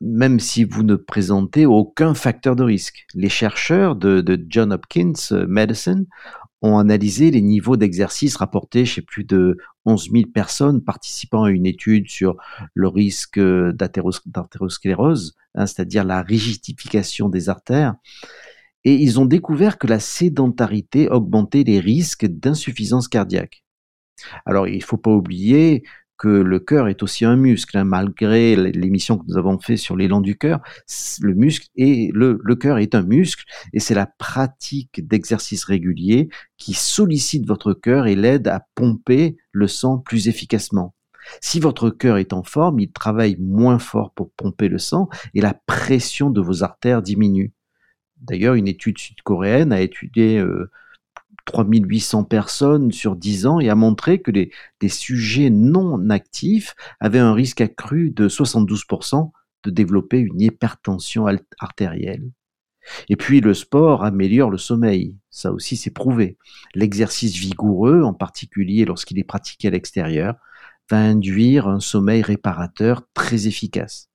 même 0.00 0.40
si 0.40 0.64
vous 0.64 0.82
ne 0.82 0.96
présentez 0.96 1.66
aucun 1.66 2.14
facteur 2.14 2.56
de 2.56 2.64
risque. 2.64 3.06
Les 3.14 3.28
chercheurs 3.28 3.96
de, 3.96 4.20
de 4.20 4.42
John 4.48 4.72
Hopkins 4.72 5.12
euh, 5.32 5.46
Medicine 5.46 6.06
ont 6.62 6.78
analysé 6.78 7.30
les 7.30 7.42
niveaux 7.42 7.76
d'exercice 7.76 8.36
rapportés 8.36 8.86
chez 8.86 9.02
plus 9.02 9.24
de 9.24 9.58
11 9.84 10.10
000 10.10 10.24
personnes 10.32 10.82
participant 10.82 11.44
à 11.44 11.50
une 11.50 11.66
étude 11.66 12.08
sur 12.08 12.36
le 12.72 12.88
risque 12.88 13.38
euh, 13.38 13.72
d'athérosclérose, 13.72 15.34
hein, 15.54 15.66
c'est-à-dire 15.66 16.04
la 16.04 16.22
rigidification 16.22 17.28
des 17.28 17.48
artères. 17.48 17.94
Et 18.84 18.94
ils 18.94 19.18
ont 19.18 19.26
découvert 19.26 19.78
que 19.78 19.86
la 19.86 20.00
sédentarité 20.00 21.08
augmentait 21.08 21.64
les 21.64 21.80
risques 21.80 22.26
d'insuffisance 22.26 23.08
cardiaque. 23.08 23.64
Alors, 24.46 24.68
il 24.68 24.78
ne 24.78 24.84
faut 24.84 24.96
pas 24.96 25.10
oublier 25.10 25.82
que 26.16 26.28
le 26.28 26.58
cœur 26.58 26.88
est 26.88 27.02
aussi 27.02 27.24
un 27.24 27.36
muscle, 27.36 27.76
hein, 27.76 27.84
malgré 27.84 28.56
l'émission 28.56 29.18
que 29.18 29.24
nous 29.26 29.36
avons 29.36 29.58
fait 29.58 29.76
sur 29.76 29.96
l'élan 29.96 30.20
du 30.20 30.36
cœur, 30.36 30.60
le 31.20 31.34
muscle 31.34 31.68
et 31.76 32.10
le, 32.14 32.38
le 32.42 32.56
cœur 32.56 32.78
est 32.78 32.94
un 32.94 33.02
muscle 33.02 33.44
et 33.72 33.80
c'est 33.80 33.94
la 33.94 34.06
pratique 34.06 35.06
d'exercices 35.06 35.64
réguliers 35.64 36.28
qui 36.56 36.74
sollicite 36.74 37.46
votre 37.46 37.72
cœur 37.72 38.06
et 38.06 38.14
l'aide 38.14 38.48
à 38.48 38.66
pomper 38.74 39.36
le 39.52 39.68
sang 39.68 39.98
plus 39.98 40.28
efficacement. 40.28 40.94
Si 41.40 41.60
votre 41.60 41.90
cœur 41.90 42.18
est 42.18 42.32
en 42.32 42.42
forme, 42.42 42.80
il 42.80 42.92
travaille 42.92 43.36
moins 43.38 43.78
fort 43.78 44.12
pour 44.12 44.30
pomper 44.32 44.68
le 44.68 44.78
sang 44.78 45.08
et 45.34 45.40
la 45.40 45.54
pression 45.66 46.30
de 46.30 46.40
vos 46.40 46.62
artères 46.62 47.02
diminue. 47.02 47.52
D'ailleurs, 48.20 48.54
une 48.54 48.68
étude 48.68 48.98
sud-coréenne 48.98 49.72
a 49.72 49.80
étudié 49.80 50.38
euh, 50.38 50.70
3800 51.44 52.24
personnes 52.24 52.92
sur 52.92 53.16
10 53.16 53.46
ans 53.46 53.60
et 53.60 53.68
a 53.68 53.74
montré 53.74 54.20
que 54.20 54.30
des 54.30 54.88
sujets 54.88 55.50
non 55.50 56.10
actifs 56.10 56.74
avaient 57.00 57.18
un 57.18 57.34
risque 57.34 57.60
accru 57.60 58.10
de 58.10 58.28
72% 58.28 59.30
de 59.64 59.70
développer 59.70 60.18
une 60.18 60.40
hypertension 60.40 61.26
artérielle. 61.58 62.30
Et 63.08 63.16
puis 63.16 63.40
le 63.40 63.54
sport 63.54 64.04
améliore 64.04 64.50
le 64.50 64.58
sommeil, 64.58 65.16
ça 65.30 65.52
aussi 65.52 65.76
c'est 65.76 65.90
prouvé. 65.90 66.36
L'exercice 66.74 67.34
vigoureux, 67.34 68.02
en 68.02 68.12
particulier 68.12 68.84
lorsqu'il 68.84 69.18
est 69.18 69.24
pratiqué 69.24 69.68
à 69.68 69.70
l'extérieur, 69.70 70.34
va 70.90 70.98
induire 70.98 71.66
un 71.66 71.80
sommeil 71.80 72.22
réparateur 72.22 73.02
très 73.14 73.46
efficace. 73.46 74.10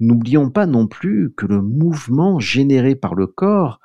N'oublions 0.00 0.50
pas 0.50 0.66
non 0.66 0.86
plus 0.86 1.32
que 1.36 1.46
le 1.46 1.60
mouvement 1.62 2.40
généré 2.40 2.94
par 2.94 3.14
le 3.14 3.26
corps 3.26 3.80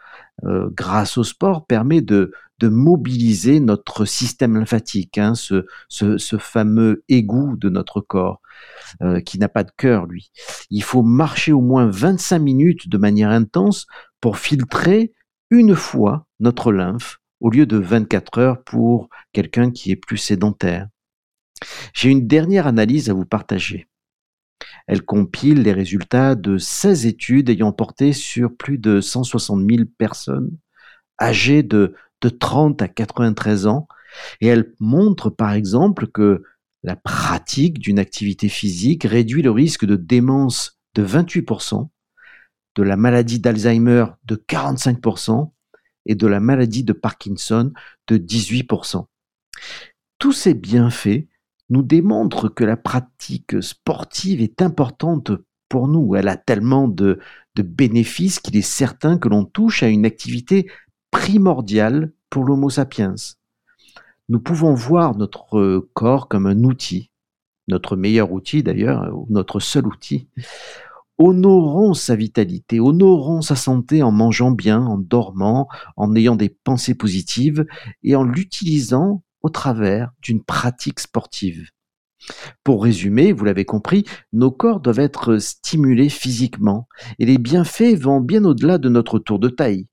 euh, 0.46 0.70
grâce 0.74 1.18
au 1.18 1.24
sport, 1.24 1.66
permet 1.66 2.02
de, 2.02 2.32
mobiliser 2.66 3.60
notre 3.60 4.06
système 4.06 4.56
lymphatique, 4.56 5.18
hein, 5.18 5.34
ce, 5.36 6.38
fameux 6.40 7.04
égout 7.10 7.58
de 7.58 7.68
notre 7.68 8.00
corps, 8.00 8.40
euh, 9.02 9.20
qui 9.20 9.38
n'a 9.38 9.50
pas 9.50 9.66
de 9.66 9.72
cœur, 9.76 10.06
lui. 10.06 10.32
Il 10.70 10.82
faut 10.82 11.04
marcher 11.04 11.52
au 11.52 11.60
moins 11.60 11.88
25 11.88 12.40
minutes 12.40 12.88
de 12.88 12.98
manière 12.98 13.32
intense 13.32 13.86
pour 14.22 14.38
filtrer 14.38 15.12
une 15.50 15.76
fois 15.76 16.26
notre 16.40 16.72
lymphe, 16.72 17.20
au 17.42 17.50
lieu 17.50 17.66
de 17.66 17.76
24 17.76 18.38
heures 18.38 18.64
pour 18.64 19.10
quelqu'un 19.34 19.70
qui 19.70 19.92
est 19.92 19.98
plus 19.98 20.18
sédentaire. 20.18 20.88
J'ai 21.94 22.12
une 22.12 22.28
dernière 22.28 22.66
analyse 22.66 23.10
à 23.10 23.14
vous 23.14 23.26
partager. 23.26 23.90
Elle 24.88 25.04
compile 25.04 25.62
les 25.62 25.74
résultats 25.74 26.36
de 26.36 26.58
16 26.58 27.06
études 27.06 27.50
ayant 27.50 27.72
porté 27.72 28.14
sur 28.14 28.56
plus 28.56 28.78
de 28.78 29.02
160 29.02 29.62
000 29.70 29.84
personnes 29.98 30.52
âgées 31.22 31.64
de, 31.64 31.94
de 32.22 32.30
30 32.30 32.82
à 32.82 32.88
93 32.88 33.68
ans 33.68 33.88
et 34.42 34.48
elle 34.48 34.74
montre 34.80 35.30
par 35.30 35.54
exemple 35.54 36.08
que 36.08 36.44
la 36.84 36.96
pratique 36.96 37.80
d'une 37.80 38.00
activité 38.00 38.50
physique 38.50 39.06
réduit 39.06 39.42
le 39.42 39.52
risque 39.52 39.86
de 39.86 39.96
démence 39.96 40.80
de 40.96 41.06
28%, 41.06 41.90
de 42.76 42.84
la 42.84 42.98
maladie 42.98 43.40
d'Alzheimer 43.40 44.06
de 44.26 44.36
45% 44.36 45.52
et 46.06 46.16
de 46.16 46.28
la 46.28 46.40
maladie 46.40 46.84
de 46.84 46.94
Parkinson 46.94 47.72
de 48.08 48.18
18%. 48.18 49.06
Tous 50.20 50.34
ces 50.34 50.54
bienfaits 50.54 51.28
nous 51.70 51.84
démontre 51.84 52.50
que 52.50 52.64
la 52.64 52.78
pratique 52.78 53.62
sportive 53.62 54.42
est 54.42 54.62
importante 54.62 55.32
pour 55.70 55.88
nous. 55.88 56.16
Elle 56.16 56.28
a 56.28 56.38
tellement 56.38 56.88
de, 56.88 57.20
bénéfices 57.56 58.40
qu'il 58.40 58.56
est 58.58 58.62
certain 58.62 59.18
que 59.18 59.30
l'on 59.30 59.46
touche 59.46 59.84
à 59.84 59.88
une 59.88 60.06
activité 60.06 60.70
primordiale 61.12 62.14
pour 62.30 62.44
l'Homo 62.44 62.70
sapiens. 62.70 63.16
Nous 64.30 64.40
pouvons 64.40 64.74
voir 64.74 65.16
notre 65.16 65.88
corps 65.94 66.28
comme 66.28 66.48
un 66.48 66.64
outil, 66.64 67.10
notre 67.68 67.96
meilleur 67.96 68.32
outil 68.32 68.64
d'ailleurs, 68.64 69.12
ou 69.16 69.26
notre 69.30 69.60
seul 69.60 69.88
outil. 69.88 70.28
Honorons 71.18 71.94
sa 71.94 72.16
vitalité, 72.16 72.80
honorons 72.80 73.42
sa 73.42 73.56
santé 73.56 74.04
en 74.04 74.12
mangeant 74.12 74.52
bien, 74.52 74.86
en 74.86 74.98
dormant, 74.98 75.68
en 75.96 76.16
ayant 76.16 76.36
des 76.36 76.50
pensées 76.50 76.96
positives 76.96 77.66
et 78.04 78.16
en 78.16 78.24
l'utilisant 78.24 79.23
au 79.44 79.50
travers 79.50 80.12
d'une 80.22 80.44
pratique 80.44 81.00
sportive. 81.00 81.70
Pour 82.64 82.84
résumer, 82.84 83.34
vous 83.34 83.44
l'avez 83.44 83.66
compris, 83.66 84.06
nos 84.32 84.52
corps 84.52 84.80
doivent 84.80 85.00
être 85.00 85.38
stimulés 85.38 86.10
physiquement 86.10 86.88
et 87.20 87.26
les 87.26 87.38
bienfaits 87.38 87.96
vont 88.00 88.22
bien 88.22 88.46
au-delà 88.46 88.78
de 88.78 88.90
notre 88.90 89.20
tour 89.20 89.40
de 89.40 89.50
taille. 89.50 89.88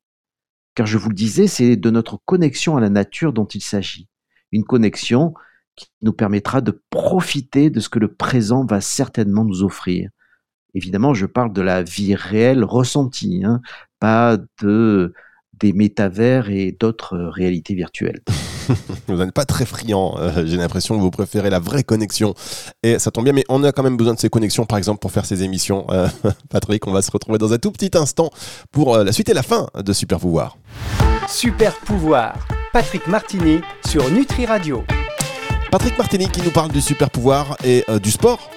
Car 0.76 0.86
je 0.86 0.96
vous 0.96 1.08
le 1.08 1.14
disais, 1.14 1.48
c'est 1.48 1.76
de 1.76 1.90
notre 1.90 2.20
connexion 2.24 2.76
à 2.76 2.80
la 2.80 2.90
nature 2.90 3.32
dont 3.32 3.46
il 3.46 3.62
s'agit. 3.62 4.08
Une 4.52 4.64
connexion 4.64 5.34
qui 5.74 5.88
nous 6.02 6.12
permettra 6.12 6.60
de 6.60 6.80
profiter 6.90 7.70
de 7.70 7.80
ce 7.80 7.88
que 7.88 7.98
le 7.98 8.12
présent 8.14 8.64
va 8.64 8.80
certainement 8.80 9.44
nous 9.44 9.62
offrir. 9.64 10.10
Évidemment, 10.74 11.14
je 11.14 11.26
parle 11.26 11.52
de 11.52 11.62
la 11.62 11.82
vie 11.82 12.14
réelle 12.14 12.62
ressentie, 12.62 13.42
hein, 13.44 13.60
pas 13.98 14.38
de 14.62 15.12
des 15.54 15.72
métavers 15.72 16.48
et 16.48 16.72
d'autres 16.72 17.18
réalités 17.18 17.74
virtuelles. 17.74 18.22
vous 19.08 19.16
n'êtes 19.16 19.32
pas 19.32 19.44
très 19.44 19.64
friand. 19.64 20.16
Euh, 20.18 20.44
j'ai 20.46 20.56
l'impression 20.56 20.96
que 20.96 21.00
vous 21.00 21.10
préférez 21.10 21.50
la 21.50 21.58
vraie 21.58 21.82
connexion. 21.82 22.34
Et 22.82 22.98
ça 22.98 23.10
tombe 23.10 23.24
bien, 23.24 23.32
mais 23.32 23.44
on 23.48 23.62
a 23.64 23.72
quand 23.72 23.82
même 23.82 23.96
besoin 23.96 24.14
de 24.14 24.18
ces 24.18 24.28
connexions, 24.28 24.66
par 24.66 24.78
exemple, 24.78 25.00
pour 25.00 25.12
faire 25.12 25.24
ces 25.24 25.42
émissions. 25.42 25.86
Euh, 25.90 26.08
Patrick, 26.50 26.86
on 26.86 26.92
va 26.92 27.02
se 27.02 27.10
retrouver 27.10 27.38
dans 27.38 27.52
un 27.52 27.58
tout 27.58 27.70
petit 27.70 27.90
instant 27.96 28.30
pour 28.72 28.94
euh, 28.94 29.04
la 29.04 29.12
suite 29.12 29.28
et 29.28 29.34
la 29.34 29.42
fin 29.42 29.68
de 29.74 29.92
Super 29.92 30.18
Pouvoir. 30.18 30.56
Super 31.28 31.74
Pouvoir, 31.80 32.34
Patrick 32.72 33.06
Martini 33.06 33.60
sur 33.86 34.10
Nutri 34.10 34.46
Radio. 34.46 34.84
Patrick 35.70 35.96
Martini 35.96 36.28
qui 36.28 36.42
nous 36.42 36.50
parle 36.50 36.72
du 36.72 36.80
super 36.80 37.10
pouvoir 37.10 37.56
et 37.62 37.84
du 38.02 38.10
sport. 38.10 38.50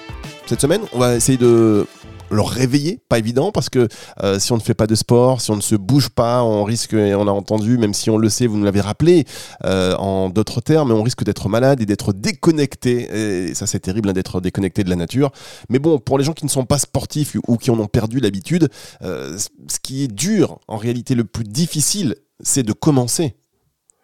Cette 0.46 0.60
semaine, 0.60 0.80
on 0.92 0.98
va 0.98 1.14
essayer 1.14 1.38
de 1.38 1.86
leur 2.30 2.48
réveiller, 2.48 3.00
pas 3.08 3.18
évident 3.18 3.52
parce 3.52 3.68
que 3.68 3.88
euh, 4.22 4.38
si 4.38 4.52
on 4.52 4.56
ne 4.56 4.60
fait 4.60 4.74
pas 4.74 4.86
de 4.86 4.94
sport, 4.94 5.40
si 5.40 5.50
on 5.50 5.56
ne 5.56 5.60
se 5.60 5.74
bouge 5.74 6.08
pas, 6.08 6.42
on 6.42 6.64
risque, 6.64 6.94
et 6.94 7.14
on 7.14 7.26
a 7.28 7.30
entendu, 7.30 7.78
même 7.78 7.94
si 7.94 8.10
on 8.10 8.18
le 8.18 8.28
sait, 8.28 8.46
vous 8.46 8.56
nous 8.56 8.64
l'avez 8.64 8.80
rappelé 8.80 9.24
euh, 9.64 9.94
en 9.96 10.30
d'autres 10.30 10.60
termes, 10.60 10.90
on 10.92 11.02
risque 11.02 11.24
d'être 11.24 11.48
malade 11.48 11.80
et 11.80 11.86
d'être 11.86 12.12
déconnecté. 12.12 13.48
Et 13.48 13.54
ça 13.54 13.66
c'est 13.66 13.80
terrible 13.80 14.08
hein, 14.08 14.12
d'être 14.12 14.40
déconnecté 14.40 14.84
de 14.84 14.90
la 14.90 14.96
nature. 14.96 15.30
Mais 15.68 15.78
bon, 15.78 15.98
pour 15.98 16.18
les 16.18 16.24
gens 16.24 16.32
qui 16.32 16.44
ne 16.44 16.50
sont 16.50 16.64
pas 16.64 16.78
sportifs 16.78 17.36
ou 17.46 17.56
qui 17.56 17.70
en 17.70 17.78
ont 17.78 17.86
perdu 17.86 18.20
l'habitude, 18.20 18.68
euh, 19.02 19.36
ce 19.38 19.78
qui 19.80 20.04
est 20.04 20.08
dur, 20.12 20.58
en 20.68 20.76
réalité 20.76 21.14
le 21.14 21.24
plus 21.24 21.44
difficile, 21.44 22.16
c'est 22.40 22.62
de 22.62 22.72
commencer. 22.72 23.34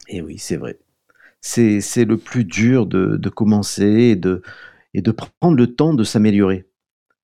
Et 0.09 0.17
eh 0.17 0.23
oui, 0.23 0.39
c'est 0.39 0.57
vrai. 0.57 0.79
C'est 1.41 2.05
le 2.05 2.17
plus 2.17 2.45
dur 2.45 2.87
de, 2.87 3.17
de 3.17 3.29
commencer 3.29 3.85
et 3.85 4.17
de, 4.17 4.43
et 4.93 5.03
de 5.03 5.11
prendre 5.11 5.57
le 5.57 5.69
temps 5.69 5.95
de 5.95 6.05
s'améliorer. 6.05 6.67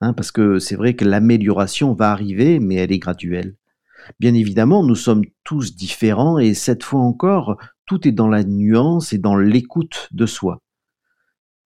Hein, 0.00 0.12
parce 0.12 0.30
que 0.30 0.58
c'est 0.58 0.76
vrai 0.76 0.94
que 0.94 1.04
l'amélioration 1.04 1.94
va 1.94 2.10
arriver, 2.10 2.58
mais 2.60 2.76
elle 2.76 2.92
est 2.92 2.98
graduelle. 2.98 3.56
Bien 4.20 4.34
évidemment, 4.34 4.84
nous 4.84 4.94
sommes 4.94 5.24
tous 5.42 5.74
différents 5.74 6.38
et 6.38 6.54
cette 6.54 6.84
fois 6.84 7.00
encore, 7.00 7.56
tout 7.86 8.06
est 8.06 8.12
dans 8.12 8.28
la 8.28 8.44
nuance 8.44 9.12
et 9.12 9.18
dans 9.18 9.36
l'écoute 9.36 10.08
de 10.12 10.26
soi. 10.26 10.60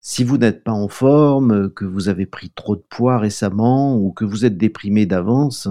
Si 0.02 0.24
vous 0.24 0.38
n'êtes 0.38 0.64
pas 0.64 0.72
en 0.72 0.88
forme, 0.88 1.70
que 1.74 1.84
vous 1.84 2.08
avez 2.08 2.24
pris 2.24 2.50
trop 2.50 2.74
de 2.74 2.84
poids 2.88 3.18
récemment 3.18 3.98
ou 3.98 4.12
que 4.12 4.24
vous 4.24 4.46
êtes 4.46 4.56
déprimé 4.56 5.04
d'avance 5.04 5.68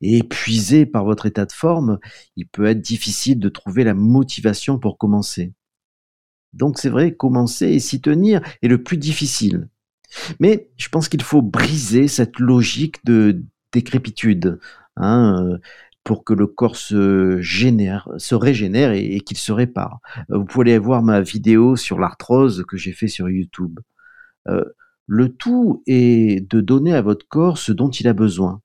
et 0.00 0.18
épuisé 0.18 0.86
par 0.86 1.04
votre 1.04 1.26
état 1.26 1.46
de 1.46 1.52
forme, 1.52 2.00
il 2.34 2.48
peut 2.48 2.66
être 2.66 2.80
difficile 2.80 3.38
de 3.38 3.48
trouver 3.48 3.84
la 3.84 3.94
motivation 3.94 4.78
pour 4.80 4.98
commencer. 4.98 5.52
Donc 6.52 6.78
c'est 6.78 6.88
vrai, 6.88 7.14
commencer 7.14 7.66
et 7.66 7.78
s'y 7.78 8.00
tenir 8.00 8.40
est 8.62 8.68
le 8.68 8.82
plus 8.82 8.96
difficile. 8.96 9.68
Mais 10.40 10.68
je 10.76 10.88
pense 10.88 11.08
qu'il 11.08 11.22
faut 11.22 11.42
briser 11.42 12.08
cette 12.08 12.38
logique 12.38 13.04
de 13.04 13.42
décrépitude 13.72 14.58
hein, 14.96 15.44
euh, 15.44 15.58
pour 16.04 16.24
que 16.24 16.32
le 16.32 16.46
corps 16.46 16.76
se, 16.76 17.40
génère, 17.40 18.08
se 18.16 18.34
régénère 18.34 18.92
et, 18.92 19.20
qu'il 19.20 19.36
se 19.36 19.52
répare. 19.52 20.00
Euh, 20.30 20.38
vous 20.38 20.44
pouvez 20.44 20.70
aller 20.70 20.78
voir 20.78 21.02
ma 21.02 21.20
vidéo 21.20 21.76
sur 21.76 21.98
l'arthrose 21.98 22.64
que 22.68 22.76
j'ai 22.76 22.92
fait 22.92 23.08
sur 23.08 23.28
YouTube. 23.28 23.80
Euh, 24.48 24.64
le 25.06 25.28
tout 25.28 25.82
est 25.86 26.48
de 26.50 26.60
donner 26.60 26.94
à 26.94 27.02
votre 27.02 27.26
corps 27.28 27.58
ce 27.58 27.72
dont 27.72 27.90
il 27.90 28.08
a 28.08 28.12
besoin. 28.12 28.60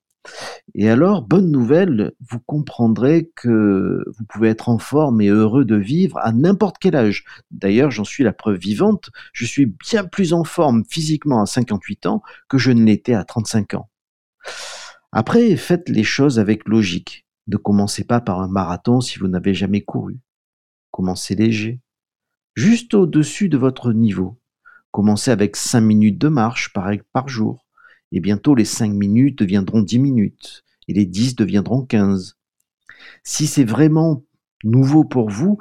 Et 0.73 0.89
alors, 0.89 1.21
bonne 1.21 1.51
nouvelle, 1.51 2.13
vous 2.19 2.39
comprendrez 2.39 3.31
que 3.35 4.03
vous 4.17 4.25
pouvez 4.25 4.49
être 4.49 4.69
en 4.69 4.77
forme 4.77 5.21
et 5.21 5.27
heureux 5.27 5.65
de 5.65 5.75
vivre 5.75 6.17
à 6.19 6.31
n'importe 6.31 6.77
quel 6.79 6.95
âge. 6.95 7.23
D'ailleurs, 7.51 7.91
j'en 7.91 8.03
suis 8.03 8.23
la 8.23 8.33
preuve 8.33 8.57
vivante, 8.57 9.09
je 9.33 9.45
suis 9.45 9.65
bien 9.65 10.05
plus 10.05 10.33
en 10.33 10.43
forme 10.43 10.83
physiquement 10.89 11.41
à 11.41 11.45
58 11.45 12.05
ans 12.07 12.21
que 12.49 12.57
je 12.57 12.71
ne 12.71 12.83
l'étais 12.83 13.13
à 13.13 13.23
35 13.23 13.75
ans. 13.75 13.89
Après, 15.11 15.55
faites 15.55 15.89
les 15.89 16.03
choses 16.03 16.39
avec 16.39 16.67
logique. 16.67 17.25
Ne 17.47 17.57
commencez 17.57 18.03
pas 18.03 18.21
par 18.21 18.41
un 18.41 18.47
marathon 18.47 19.01
si 19.01 19.19
vous 19.19 19.27
n'avez 19.27 19.53
jamais 19.53 19.81
couru. 19.81 20.19
Commencez 20.91 21.35
léger, 21.35 21.81
juste 22.55 22.93
au-dessus 22.93 23.49
de 23.49 23.57
votre 23.57 23.93
niveau. 23.93 24.39
Commencez 24.91 25.29
avec 25.29 25.55
5 25.55 25.81
minutes 25.81 26.17
de 26.17 26.29
marche 26.29 26.73
par, 26.73 26.91
par 27.11 27.27
jour 27.27 27.64
et 28.11 28.19
bientôt 28.19 28.55
les 28.55 28.65
5 28.65 28.91
minutes 28.91 29.39
deviendront 29.39 29.81
10 29.81 29.99
minutes, 29.99 30.63
et 30.87 30.93
les 30.93 31.05
10 31.05 31.35
deviendront 31.35 31.83
15. 31.83 32.37
Si 33.23 33.47
c'est 33.47 33.63
vraiment 33.63 34.23
nouveau 34.63 35.03
pour 35.03 35.29
vous, 35.29 35.57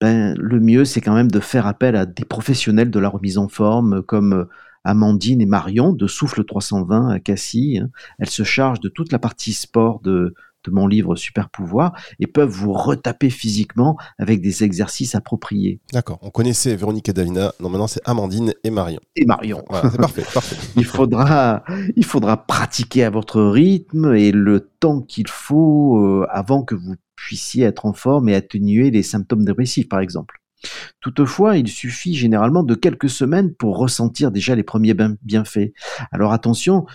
ben, 0.00 0.34
le 0.38 0.60
mieux 0.60 0.84
c'est 0.84 1.00
quand 1.00 1.14
même 1.14 1.30
de 1.30 1.40
faire 1.40 1.66
appel 1.66 1.96
à 1.96 2.06
des 2.06 2.24
professionnels 2.24 2.90
de 2.90 2.98
la 3.00 3.08
remise 3.08 3.38
en 3.38 3.48
forme 3.48 4.02
comme 4.02 4.48
Amandine 4.84 5.40
et 5.40 5.46
Marion 5.46 5.92
de 5.92 6.06
Souffle 6.06 6.44
320 6.44 7.08
à 7.08 7.20
Cassis. 7.20 7.78
Hein. 7.78 7.90
Elles 8.18 8.30
se 8.30 8.44
chargent 8.44 8.80
de 8.80 8.88
toute 8.88 9.12
la 9.12 9.18
partie 9.18 9.52
sport 9.52 10.00
de, 10.00 10.34
de 10.68 10.74
mon 10.74 10.86
livre 10.86 11.16
Super 11.16 11.48
Pouvoir 11.48 11.92
et 12.20 12.26
peuvent 12.26 12.48
vous 12.48 12.72
retaper 12.72 13.30
physiquement 13.30 13.96
avec 14.18 14.40
des 14.40 14.64
exercices 14.64 15.14
appropriés. 15.14 15.80
D'accord. 15.92 16.18
On 16.22 16.30
connaissait 16.30 16.76
Véronique 16.76 17.08
et 17.08 17.12
Davina. 17.12 17.52
Non, 17.60 17.68
maintenant 17.68 17.86
c'est 17.86 18.06
Amandine 18.06 18.54
et 18.64 18.70
Marion. 18.70 19.00
Et 19.16 19.24
Marion. 19.24 19.64
c'est 19.90 19.98
parfait, 19.98 20.24
parfait. 20.34 20.56
il 20.76 20.84
faudra, 20.84 21.64
il 21.96 22.04
faudra 22.04 22.46
pratiquer 22.46 23.04
à 23.04 23.10
votre 23.10 23.42
rythme 23.42 24.14
et 24.14 24.32
le 24.32 24.60
temps 24.80 25.00
qu'il 25.00 25.28
faut 25.28 25.98
euh, 25.98 26.26
avant 26.30 26.62
que 26.62 26.74
vous 26.74 26.94
puissiez 27.16 27.64
être 27.64 27.86
en 27.86 27.92
forme 27.92 28.28
et 28.28 28.34
atténuer 28.34 28.90
les 28.90 29.02
symptômes 29.02 29.44
dépressifs, 29.44 29.88
par 29.88 30.00
exemple. 30.00 30.40
Toutefois, 31.00 31.56
il 31.56 31.68
suffit 31.68 32.14
généralement 32.14 32.62
de 32.62 32.74
quelques 32.74 33.10
semaines 33.10 33.54
pour 33.54 33.78
ressentir 33.78 34.30
déjà 34.30 34.54
les 34.56 34.64
premiers 34.64 34.94
bienfaits. 35.22 35.72
Alors 36.10 36.32
attention, 36.32 36.86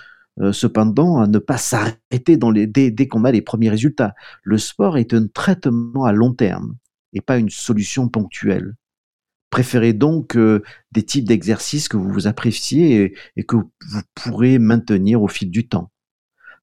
cependant 0.51 1.19
à 1.19 1.27
ne 1.27 1.37
pas 1.37 1.57
s'arrêter 1.57 2.37
dès, 2.37 2.91
dès 2.91 3.07
qu'on 3.07 3.23
a 3.23 3.31
les 3.31 3.41
premiers 3.41 3.69
résultats. 3.69 4.15
Le 4.43 4.57
sport 4.57 4.97
est 4.97 5.13
un 5.13 5.27
traitement 5.27 6.05
à 6.05 6.11
long 6.11 6.33
terme 6.33 6.75
et 7.13 7.21
pas 7.21 7.37
une 7.37 7.49
solution 7.49 8.09
ponctuelle. 8.09 8.75
Préférez 9.49 9.93
donc 9.93 10.35
euh, 10.35 10.63
des 10.91 11.03
types 11.03 11.25
d'exercices 11.25 11.87
que 11.87 11.95
vous 11.95 12.25
appréciez 12.25 13.13
et, 13.35 13.43
que 13.43 13.55
vous 13.55 14.01
pourrez 14.15 14.57
maintenir 14.57 15.21
au 15.21 15.27
fil 15.27 15.51
du 15.51 15.67
temps. 15.67 15.91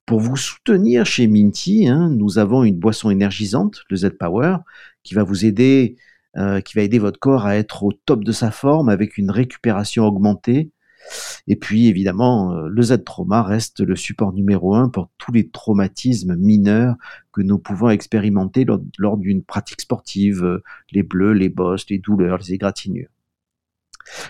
Pour 0.07 0.19
vous 0.19 0.37
soutenir 0.37 1.07
chez 1.07 1.29
Minty, 1.29 1.87
hein, 1.87 2.11
nous 2.11 2.39
avons 2.39 2.65
une 2.65 2.79
boisson 2.81 3.11
énergisante, 3.11 3.85
le 3.91 3.97
Z-Power, 3.97 4.57
qui 5.05 5.15
va 5.15 5.23
vous 5.23 5.45
aider, 5.45 5.95
euh, 6.37 6.61
qui 6.61 6.75
va 6.75 6.83
aider 6.83 6.99
votre 6.99 7.21
corps 7.21 7.47
à 7.47 7.55
être 7.55 7.85
au 7.85 7.93
top 7.93 8.25
de 8.25 8.33
sa 8.33 8.51
forme 8.51 8.89
avec 8.89 9.19
une 9.19 9.31
récupération 9.31 10.05
augmentée 10.05 10.73
et 11.47 11.57
puis 11.57 11.89
évidemment, 11.89 12.55
euh, 12.55 12.69
le 12.69 12.83
Z-trauma 12.83 13.43
reste 13.43 13.81
le 13.81 13.97
support 13.97 14.33
numéro 14.33 14.75
un 14.75 14.89
pour 14.89 15.11
tous 15.19 15.33
les 15.33 15.49
traumatismes 15.49 16.37
mineurs 16.37 16.97
que 17.33 17.43
nous 17.43 17.59
pouvons 17.59 17.91
expérimenter 17.91 18.65
lors, 18.99 19.17
d'une 19.17 19.43
pratique 19.43 19.81
sportive, 19.81 20.45
euh, 20.45 20.63
les 20.93 21.03
bleus, 21.03 21.33
les 21.33 21.49
bosses, 21.49 21.89
les 21.89 21.99
douleurs, 21.99 22.39
les 22.39 22.55
égratignures. 22.55 23.11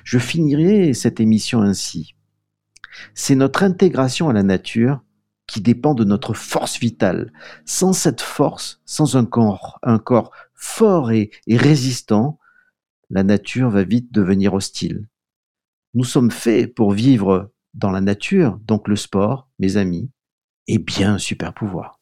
Je 0.04 0.18
finirai 0.18 0.94
cette 0.94 1.20
émission 1.20 1.62
ainsi. 1.62 2.14
C'est 3.14 3.36
notre 3.36 3.62
intégration 3.62 4.28
à 4.28 4.32
la 4.32 4.42
nature 4.42 5.02
qui 5.46 5.60
dépend 5.60 5.94
de 5.94 6.04
notre 6.04 6.34
force 6.34 6.78
vitale. 6.78 7.32
Sans 7.64 7.92
cette 7.92 8.20
force, 8.20 8.80
sans 8.84 9.16
un 9.16 9.24
corps, 9.24 9.78
un 9.82 9.98
corps 9.98 10.32
fort 10.54 11.10
et 11.12 11.30
résistant, 11.48 12.38
la 13.08 13.24
nature 13.24 13.70
va 13.70 13.82
vite 13.82 14.12
devenir 14.12 14.54
hostile. 14.54 15.06
Nous 15.94 16.04
sommes 16.04 16.30
faits 16.30 16.74
pour 16.74 16.92
vivre 16.92 17.50
dans 17.74 17.90
la 17.90 18.00
nature, 18.00 18.58
donc 18.66 18.88
le 18.88 18.96
sport, 18.96 19.48
mes 19.58 19.76
amis, 19.76 20.10
et 20.66 20.78
bien 20.78 21.14
un 21.14 21.18
super 21.18 21.54
pouvoir. 21.54 22.00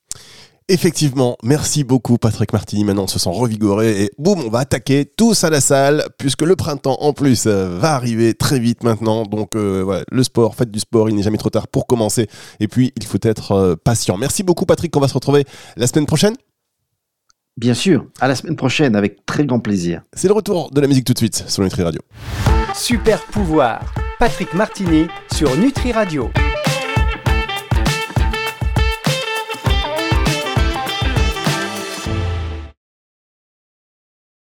Effectivement, 0.70 1.38
merci 1.42 1.82
beaucoup 1.82 2.18
Patrick 2.18 2.52
Martini. 2.52 2.84
Maintenant, 2.84 3.04
on 3.04 3.06
se 3.06 3.18
sent 3.18 3.30
revigoré 3.32 4.02
et 4.02 4.10
boum, 4.18 4.42
on 4.44 4.50
va 4.50 4.58
attaquer 4.58 5.06
tous 5.06 5.42
à 5.44 5.48
la 5.48 5.62
salle 5.62 6.04
puisque 6.18 6.42
le 6.42 6.56
printemps 6.56 6.98
en 7.00 7.14
plus 7.14 7.46
euh, 7.46 7.78
va 7.78 7.94
arriver 7.94 8.34
très 8.34 8.58
vite 8.58 8.84
maintenant. 8.84 9.22
Donc 9.22 9.56
euh, 9.56 9.80
voilà, 9.82 10.04
le 10.12 10.22
sport, 10.22 10.54
faites 10.54 10.70
du 10.70 10.78
sport, 10.78 11.08
il 11.08 11.16
n'est 11.16 11.22
jamais 11.22 11.38
trop 11.38 11.48
tard 11.48 11.68
pour 11.68 11.86
commencer. 11.86 12.26
Et 12.60 12.68
puis, 12.68 12.92
il 12.96 13.06
faut 13.06 13.18
être 13.22 13.52
euh, 13.52 13.76
patient. 13.82 14.18
Merci 14.18 14.42
beaucoup 14.42 14.66
Patrick, 14.66 14.94
on 14.94 15.00
va 15.00 15.08
se 15.08 15.14
retrouver 15.14 15.46
la 15.78 15.86
semaine 15.86 16.04
prochaine. 16.04 16.34
Bien 17.58 17.74
sûr, 17.74 18.06
à 18.20 18.28
la 18.28 18.36
semaine 18.36 18.54
prochaine 18.54 18.94
avec 18.94 19.26
très 19.26 19.44
grand 19.44 19.58
plaisir. 19.58 20.02
C'est 20.12 20.28
le 20.28 20.32
retour 20.32 20.70
de 20.70 20.80
la 20.80 20.86
musique 20.86 21.04
tout 21.04 21.12
de 21.12 21.18
suite 21.18 21.44
sur 21.48 21.64
Nutri 21.64 21.82
Radio. 21.82 22.00
Super 22.72 23.20
pouvoir, 23.32 23.92
Patrick 24.20 24.54
Martini 24.54 25.08
sur 25.34 25.56
Nutri 25.56 25.90
Radio. 25.90 26.30